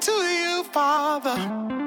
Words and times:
to 0.00 0.12
you, 0.12 0.64
Father. 0.64 1.81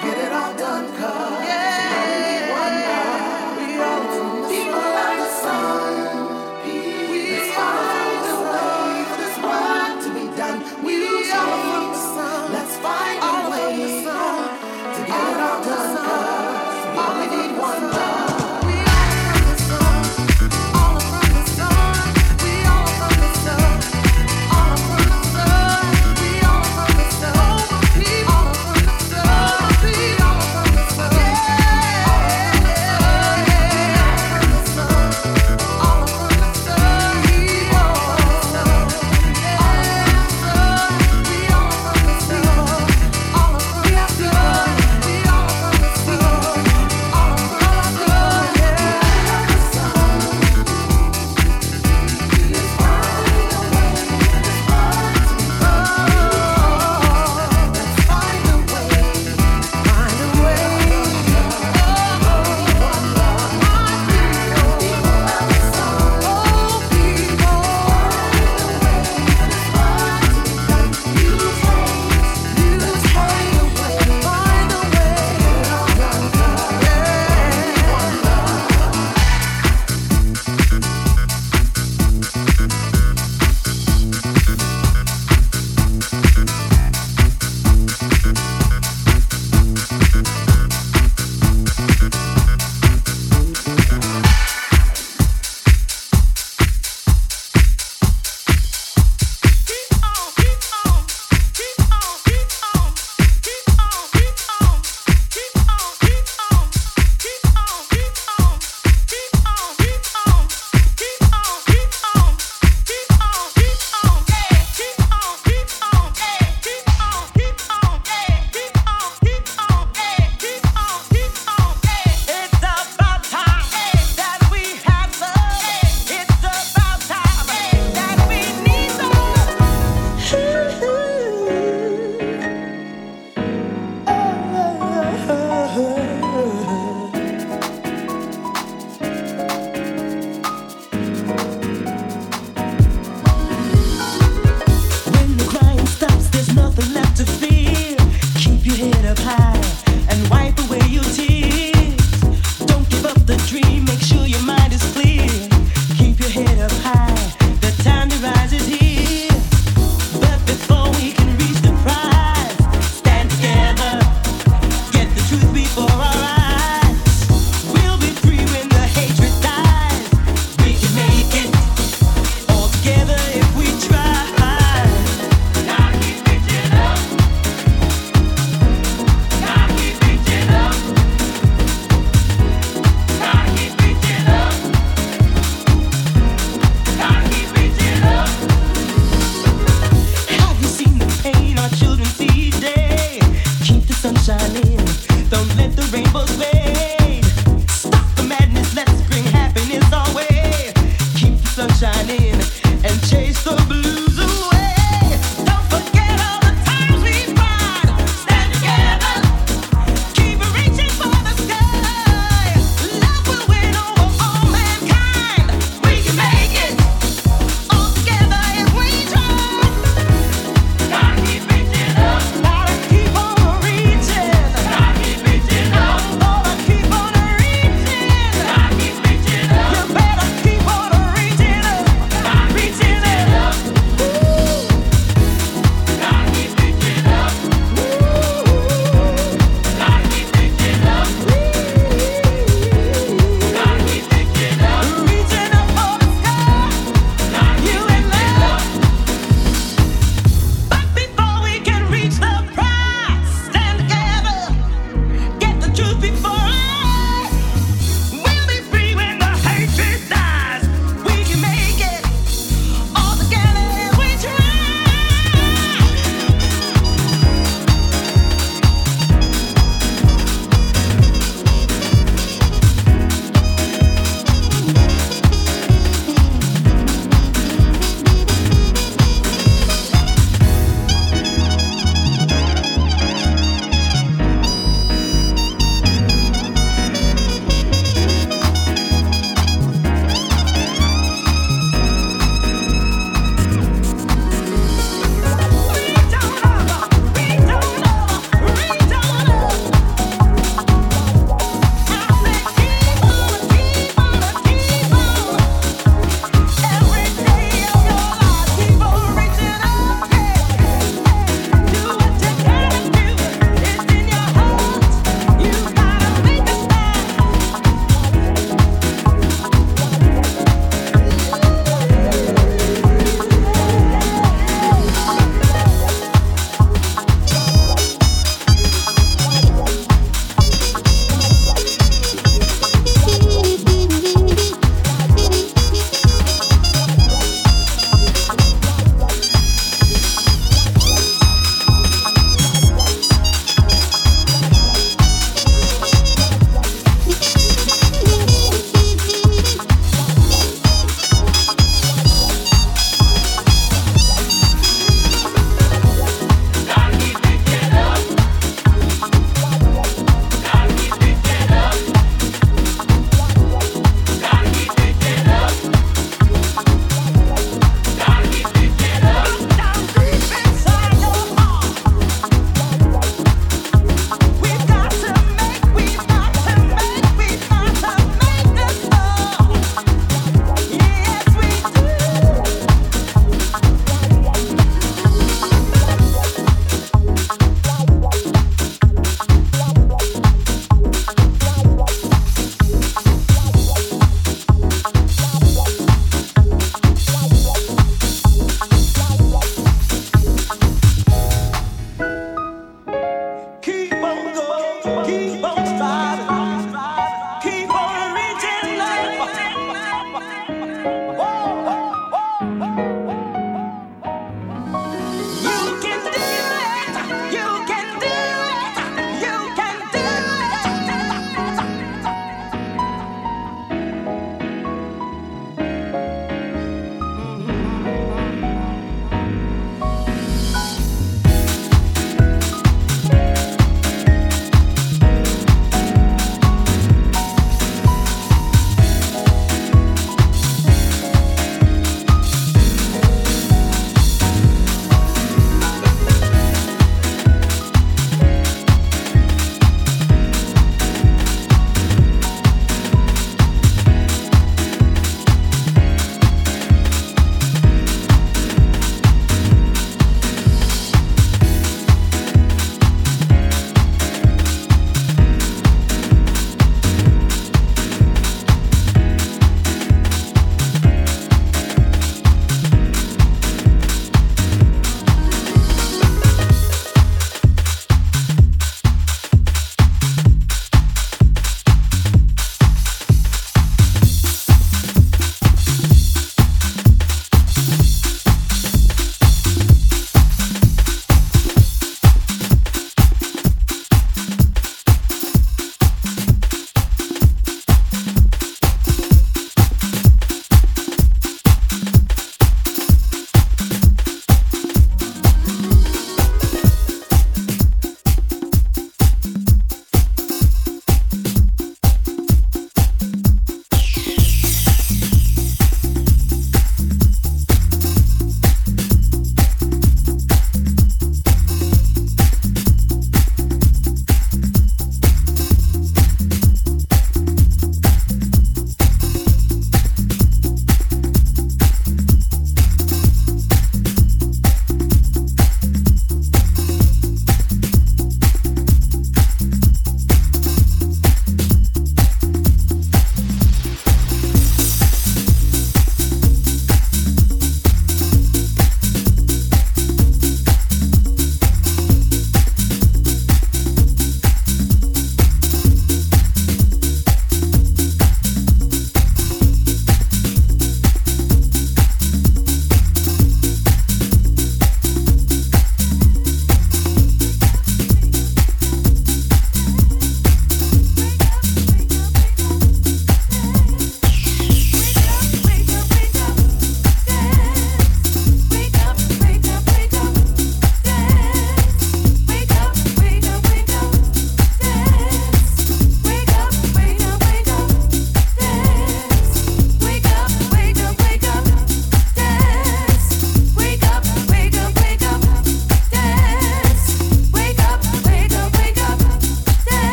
Yeah. 0.00 1.57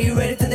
You 0.00 0.14
ready 0.14 0.34
my 0.36 0.49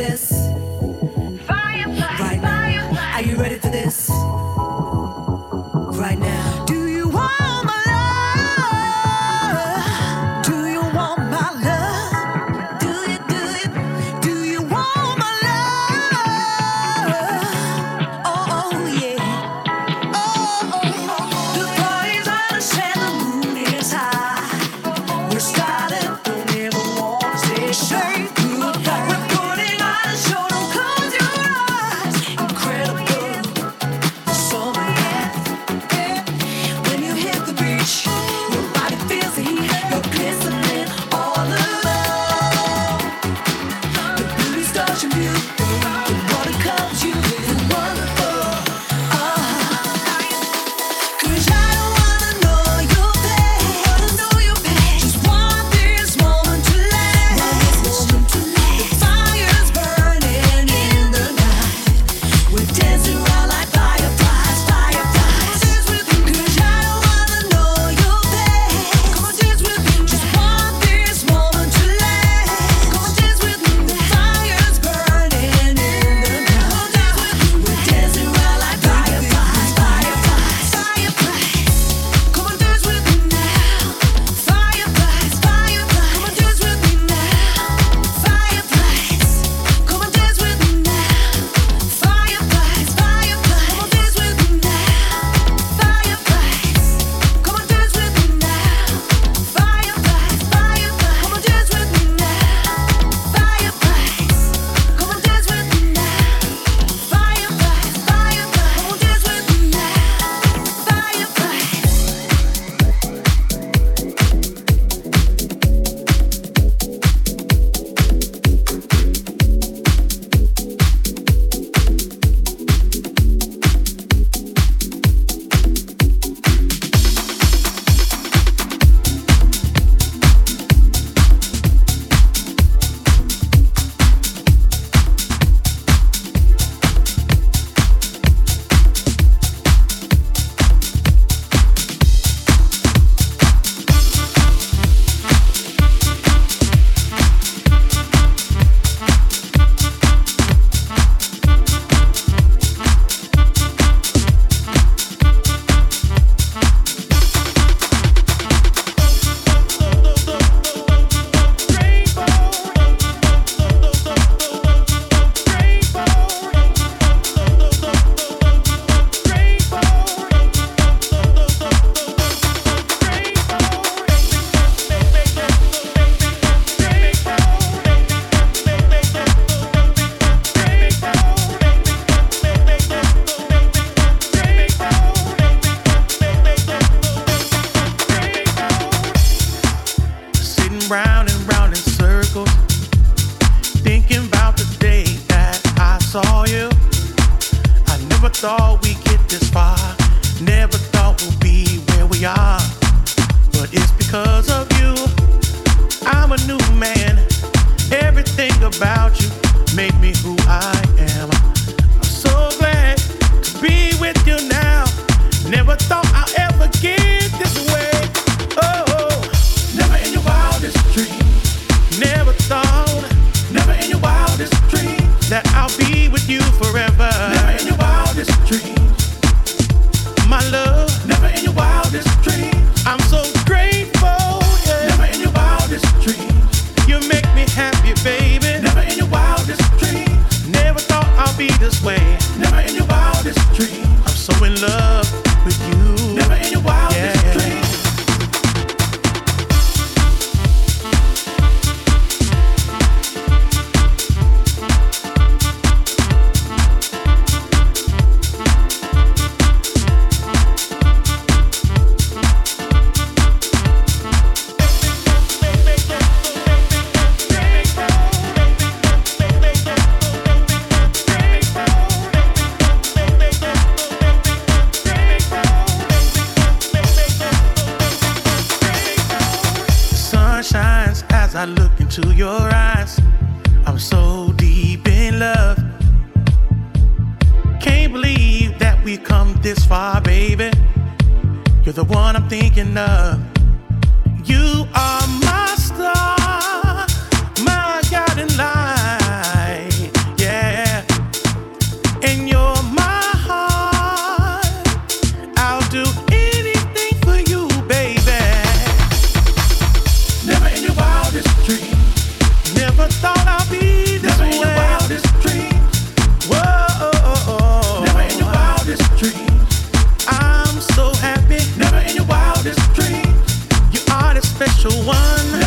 The 324.66 324.74
one. 324.82 325.45